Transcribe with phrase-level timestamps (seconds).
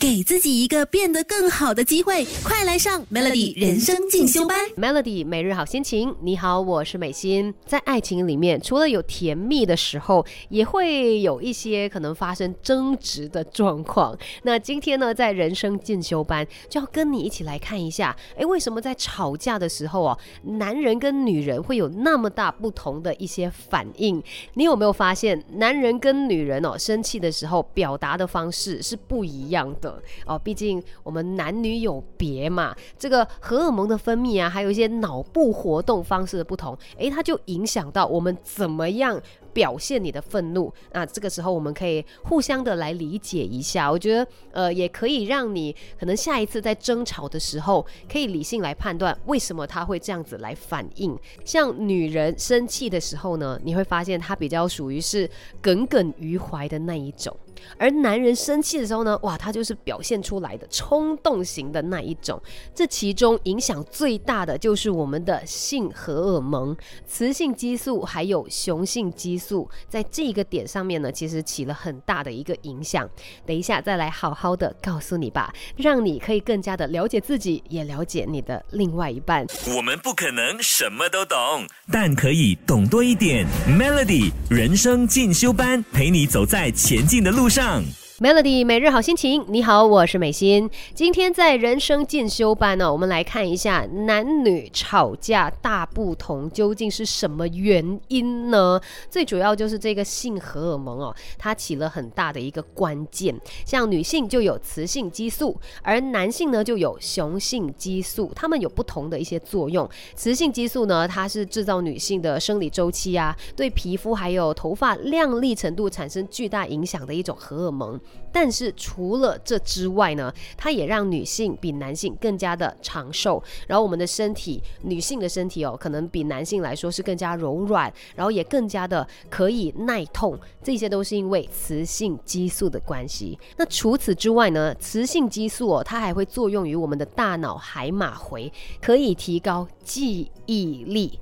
[0.00, 4.58] 给自己一个变得更好的机会，快来上 Melody 人生进修班。
[4.74, 7.52] Melody 每日好心情，你好，我是美心。
[7.66, 14.16] 在爱情里面，除了有甜蜜的时候，也会有一些可能发生争执的状况。
[14.44, 24.22] 那今天呢，在人生进修班就要跟你一起来看一下，诶，为什么在吵架的时候哦，男人跟女人会有那么大不同的一些反应？
[24.54, 29.89] 你有没有发现，男人跟女人哦，生气的时候表达的方式是不一样的
[30.26, 30.38] 哦？
[30.38, 39.20] 毕竟我们男女有别嘛，这个荷尔蒙的分泌啊，还有一些脑部活动方式的不同，诶，它就影响到我们怎么样
[39.52, 40.72] 表现你的愤怒。
[40.92, 51.16] 那这个时候我们可以互相的来理解一下，我觉得呃也可以让你可能下一次在争吵的时候，可以理性来判断为什么他会这样子来反应。
[51.44, 55.28] 像女人生气的时候呢，你会发现她比较属于是
[55.60, 57.36] 耿耿于怀的那一种。
[57.76, 62.40] 而男人生气的时候呢，哇，他就是表现出来的冲动型的那一种。
[62.74, 66.74] 这其中影响最大的就是我们的性荷尔蒙、
[67.06, 73.08] 雌性激素还有雄性激素，在这个点上面呢，其实起了很大的一个影响。
[73.46, 79.46] 等一下再来好好的告诉你吧，让你可以更加的了解自己，也了解你的另外一半。
[79.74, 83.46] 我们不可能什么都懂，但可以懂多一点。
[83.66, 87.82] Melody 人生进修班，陪你走在前进的路上。
[88.20, 90.68] Melody 每日好心情，你好，我是美心。
[90.92, 98.78] 今天在人生进修班呢，我们来看一下男女吵架大不同究竟是什么原因呢？
[99.08, 103.34] 最主要就是这个性荷尔蒙哦，它起了很大的一个关键。
[103.64, 109.88] 像女性就有雌性激素，而男性呢就有雄性激素，它们有不同的一些作用。
[110.14, 117.98] 雌性激素呢，它是制造女性的生理周期啊，对皮肤还有头发亮丽程度产生巨大影响的一种荷尔蒙。
[118.32, 123.42] 但是除了这之外呢，它也让女性比男性更加的长寿。
[123.66, 130.38] 然后我们的身体，女性的身体哦，可能比男性来说是更加柔软，然后也更加的可以耐痛。
[130.62, 133.36] 这些都是因为雌性激素的关系。
[133.56, 141.18] 那除此之外呢，雌性激素哦，它还会作用于我们的大脑海马回，可以提高记忆力。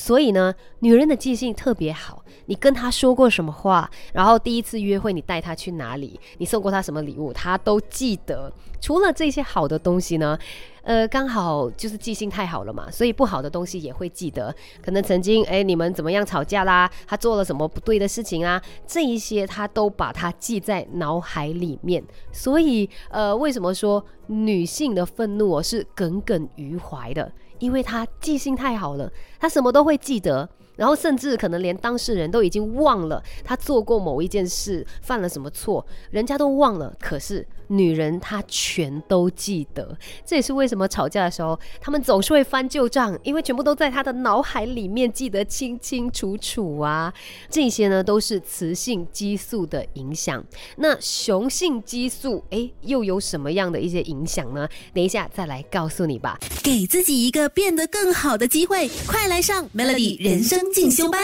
[0.00, 2.24] 所以呢，女人的记性特别好。
[2.46, 8.50] 你跟她说过什么话，然后第一次约会你带她去哪里，你送过她什么礼物，她都记得。
[8.80, 10.38] 除了这些好的东西呢，
[10.82, 14.54] 呃，刚好就是记性太好了嘛，所以不好的东西也会记得。
[14.82, 22.02] 可能曾经哎你们怎么样吵架啦，他做了什么不对的事情啊，这一些他都把它记在脑海里面。
[22.32, 27.30] 所以呃，为什么说女性的愤怒哦是耿耿于怀的？
[27.58, 30.48] 因为她记性太好了，她什么都会记得。
[30.80, 36.96] 然后甚至可能连当事人都已经忘了他做过某一件事，犯了什么错，人家都忘了。
[36.98, 47.12] 可是女人她全都记得，这也是为什么吵架的时候，他们总是会翻旧账，因为全部都在她的脑海里面记得清清楚楚啊。
[47.50, 50.42] 这些呢都是雌性激素的影响。
[50.76, 54.66] 那雄性激素，诶，又有什么样的一些影响呢？
[54.94, 56.38] 等一下再来告诉你吧。
[56.64, 61.20] 给自己一个变得更好的机会，快来上 Melody 人生进修班。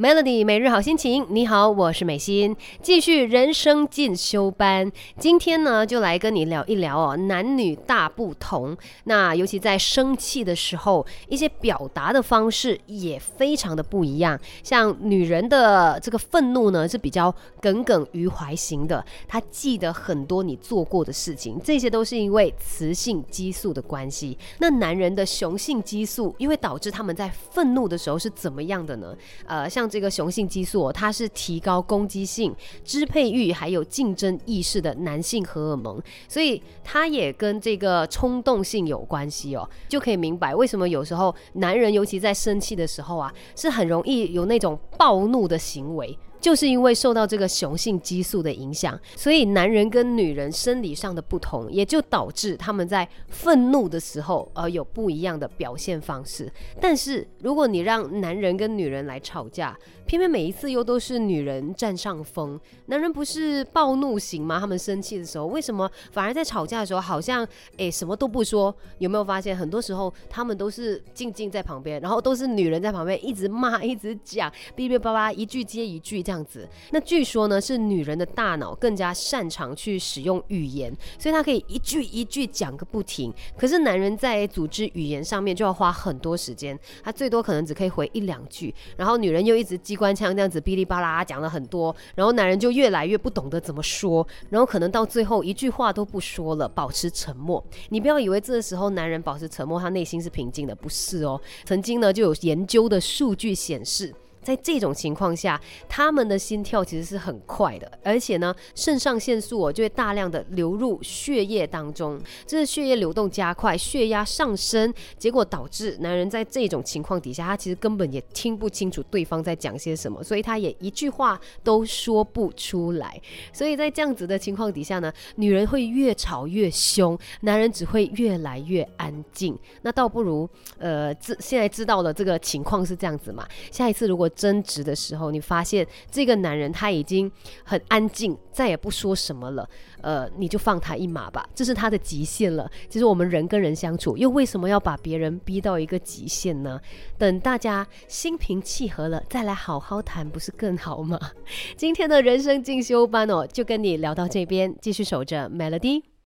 [0.00, 4.92] Melody 每日好心情，你好，我是美心，继续人生进修班。
[5.18, 8.76] 今天呢，就来跟你聊一聊哦，男女大不同。
[9.06, 14.38] 那尤其在生气的时候，一些表达的方式也非常的不一样。
[14.62, 24.38] 像女人的这个愤怒呢，是比较耿耿于怀型的，她记得很多你做过的事情，这些都是因为雌性激素的关系。
[24.60, 29.12] 那男人的雄性激素，因为导致他们在愤怒的时候是怎么样的呢？
[29.44, 32.54] 呃，像这个雄性激素、哦，它是提高攻击性、
[32.84, 46.16] 支配欲还有竞争意识的男性荷尔蒙，所以它也跟这个冲动性有关系哦，就可以明白为什么有时候男人尤其在生气的时候啊，是很容易有那种暴怒的行为。
[46.40, 56.50] 就是因为受到这个雄性激素的影响，所以男人跟女人生理上的不同，也就导致他们在愤怒的时候，呃，有不一样的表现方式。
[56.80, 59.76] 但是如果你让男人跟女人来吵架，
[60.06, 64.60] 偏偏每一次又都是女人占上风，男人不是暴怒型吗？
[64.60, 67.46] 他们生气的时候，为什么反而在吵架的时候好像
[67.78, 68.74] 诶什么都不说？
[68.98, 76.22] 有没有发现很多时候他们都是静静在旁边，然后都是女人在旁边一直骂、一直讲，哔哔叭叭，一句接一句。
[76.28, 76.68] 这样子。
[76.90, 83.32] 那据说呢，是女人的大脑更加擅长去使用语言，所以她可以一句一句讲个不停。
[83.56, 97.64] 可是男人在组织语言上面就要花很多时间，他最多可能只可以回一两句，然后女人又一直机关枪这样子哔哩吧啦讲了很多，然后男人就越来越不懂得怎么说，然后可能到最后一句话都不说了，保持沉默。
[97.88, 101.40] 你不要以为这个时候男人保持沉默，他内心是平静的，不是哦。
[101.64, 104.14] 曾经呢就有研究的数据显示。
[104.48, 105.60] 在这种情况下，
[105.90, 123.20] 他们的心跳其实是很快的，而且呢，肾上腺素哦就会大量的流入血液当中，这是血液流动加快，血压上升，结果导致男人在这种情况底下，他其实根本也听不清楚对方在讲些什么，所以他也一句话都说不出来。
[123.52, 129.54] 所以在这样子的情况底下呢，女人会越吵越凶，男人只会越来越安静。
[129.82, 130.48] 那倒不如，
[130.78, 137.30] 呃，知现在知道了这个情况是这样子嘛，下一次如果争执的时候，你发现这个男人他已经
[137.64, 139.68] 很安静，再也不说什么了，
[140.00, 142.70] 呃，你就放他一马吧，这是他的极限了。
[142.88, 146.80] 其实我们人跟人相处，又为什么要把别人逼到一个极限呢？
[147.18, 151.18] 等大家心平气和了，再来好好谈，不是更好吗？
[151.76, 156.17] 今天的人生进修班哦，就跟你聊到这边，继续守着 Melody。